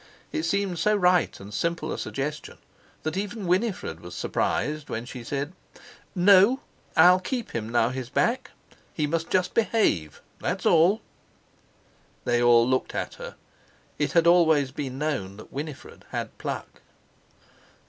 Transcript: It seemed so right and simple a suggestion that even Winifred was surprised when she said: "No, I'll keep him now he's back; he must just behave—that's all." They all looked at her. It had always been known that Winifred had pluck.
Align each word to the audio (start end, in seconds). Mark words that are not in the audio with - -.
It 0.31 0.41
seemed 0.45 0.79
so 0.79 0.95
right 0.95 1.39
and 1.39 1.53
simple 1.53 1.91
a 1.93 1.97
suggestion 1.99 2.57
that 3.03 3.17
even 3.17 3.45
Winifred 3.45 3.99
was 3.99 4.15
surprised 4.15 4.89
when 4.89 5.05
she 5.05 5.23
said: 5.23 5.53
"No, 6.15 6.61
I'll 6.97 7.19
keep 7.19 7.51
him 7.51 7.69
now 7.69 7.89
he's 7.89 8.09
back; 8.09 8.49
he 8.95 9.05
must 9.05 9.29
just 9.29 9.53
behave—that's 9.53 10.65
all." 10.65 11.01
They 12.25 12.41
all 12.41 12.67
looked 12.67 12.95
at 12.95 13.13
her. 13.21 13.35
It 13.99 14.13
had 14.13 14.25
always 14.25 14.71
been 14.71 14.97
known 14.97 15.37
that 15.37 15.53
Winifred 15.53 16.05
had 16.09 16.35
pluck. 16.39 16.81